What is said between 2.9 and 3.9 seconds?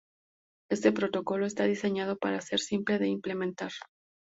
de implementar.